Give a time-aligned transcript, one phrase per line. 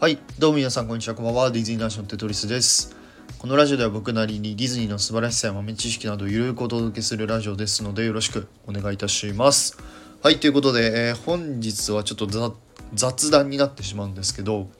[0.00, 1.50] はい、どうも皆さんこんにちは、こんばんは。
[1.50, 2.96] ディズニーナーションテトリスです。
[3.38, 9.76] このラジオでは僕なりにディズニーの素晴らしさや豆知識などゆるくお届けするラジオですのでよろしくお願いいたします。
[10.22, 12.56] はい、ということで、えー本日はちょっと
[12.94, 14.70] 雑談になってしまうんですけど、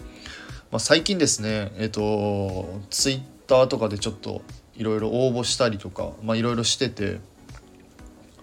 [0.70, 4.40] まあ、最近ですね、えっ、と、ツイッターとかでちょっと
[4.74, 7.20] いろいろ応募したりとか、まあいろいろしてて、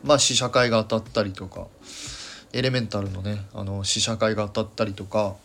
[0.04, 1.66] まあ試写会が当たったりとか、
[2.54, 5.38] エレメンタルのね、あの試写会が当たったりとか、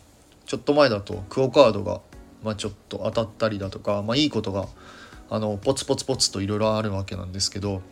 [0.46, 2.00] ちょっと前だとクオカードが、
[2.42, 4.66] まあ、ちょっと当たったりだとか、まあ、いいことが
[5.30, 7.82] あのポツポツポツといろいろあるわけなんですけど、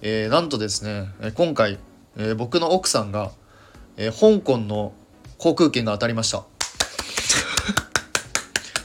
[0.00, 1.78] えーなんとですねえー今回、
[2.16, 3.32] えー僕の奥さんが、
[3.96, 4.92] えー香港の
[5.38, 6.44] 航空券が当たりました。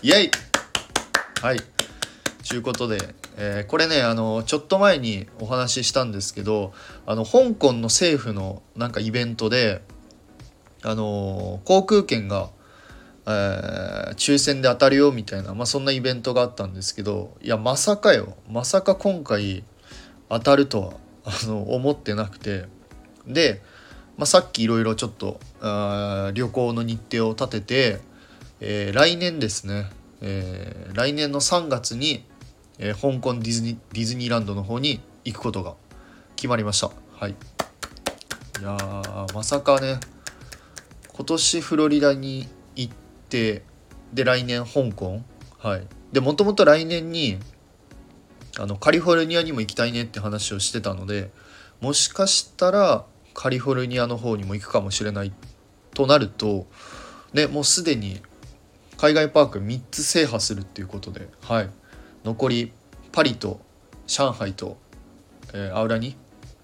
[0.01, 0.31] イエイ！
[1.41, 1.59] はい。
[2.47, 6.73] ということで、えーこれねあのちょっと前にお話ししたんですけど
[7.05, 9.83] あの香港の政府のなんかイベントで
[10.81, 12.49] あの航空券が
[13.25, 18.35] えー抽選で当たるよみたいな、まあ、そんなイベントがあったんですけどいやまさかよ。
[18.49, 19.63] まさか今回
[20.29, 22.65] 当たるとはあの思ってなくて。
[23.27, 23.61] で、
[24.17, 28.01] まあ、さっきいろいろちょっとあ旅行の日程を立てて、
[28.59, 29.89] えー来年ですね、
[30.21, 32.25] えー来年の3月に、
[32.79, 35.75] えー香港ディズニーディズニーランドの方に行くことが
[36.35, 36.91] 決まりました。
[37.13, 37.31] はい。
[37.31, 38.75] いや
[39.33, 39.99] まさかね。
[41.13, 43.63] 今年フロリダに行ってて
[44.13, 45.21] で来年香港。
[45.59, 45.87] はい。
[46.11, 47.37] でもともと来年に
[48.57, 51.29] あのカリフォルニアにも行きたいねって話をしてたので
[51.81, 55.31] もしかしたらカリフォルニアの方にも行くかもしれない
[55.93, 56.67] となると
[57.33, 58.21] ねもうすでに
[58.97, 61.69] 海外パーク3つ制覇するっていうことではい。
[62.23, 62.73] 残り
[63.11, 63.61] パリと
[64.07, 64.77] 上海と、
[65.53, 66.15] えーアウラニ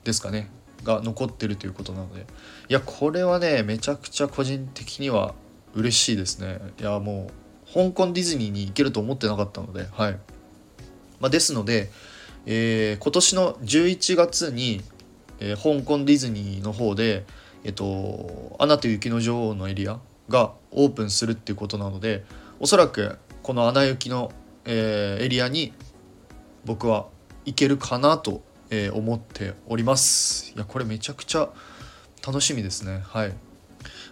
[0.04, 0.50] ですかね
[0.84, 2.26] が残ってるということなので。
[2.68, 5.36] いやこれはねめちゃくちゃ個人的には
[5.76, 6.60] 嬉しいですね。
[6.80, 10.20] いやもう香港ディズニーに行けると思ってなかったのではい、
[11.20, 11.92] まあ、ですので、
[12.46, 14.82] えー今年の11月に、
[15.40, 17.26] えー香港ディズニーの方で
[17.64, 20.00] えっと「アナと雪の女王」のエリア
[20.30, 22.24] がオープンするっていうことなので
[22.60, 24.32] おそらくこの「アナ雪の」
[24.66, 25.74] えーエリアに
[26.64, 27.08] 僕は
[27.46, 30.54] 行けるかなと、えー思っております。
[30.56, 31.50] いやこれめちゃくちゃ
[32.26, 33.04] 楽しみですね。
[33.06, 33.30] はい、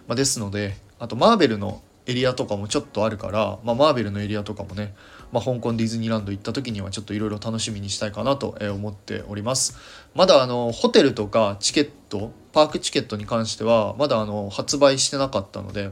[0.06, 4.94] まあ、ですのであとマーベルのエリアとかもちょっとあるから、まあ、マーベルのエリアとかもね、
[5.32, 9.76] まあ、香港ディズニーランド行った時にはちょっといろいろ楽しみにしたいかなと思っております
[10.14, 15.90] まだあのホテルとかチケットパークチケットに関してはまだあの発売してなかったので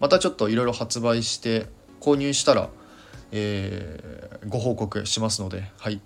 [0.00, 1.66] またちょっといろいろ発売して
[2.00, 2.70] 購入したら、
[3.32, 6.00] えーご報告しますのではい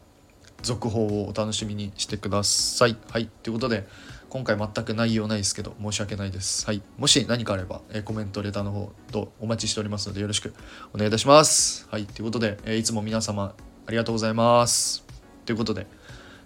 [0.62, 2.97] 続報をお楽しみにしてください。
[3.10, 3.28] はい。
[3.42, 3.86] ということで、
[4.32, 6.65] 今回全く内容ないですけど、申し訳ないです。
[6.65, 6.81] はい。
[6.97, 10.54] もし何かあれば、えコメント、レターの方とお待ちしておりますので、よろしく
[10.94, 11.87] お願いいたします。
[11.91, 12.06] はい。
[12.06, 13.54] ということで、えいつも皆様
[13.87, 15.04] ありがとうございます。
[15.44, 15.87] ということで、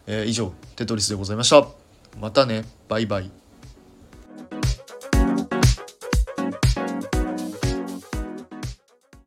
[0.09, 1.65] え以上、テトリスでございました。
[2.19, 2.65] またね。
[2.89, 3.46] バイバイ。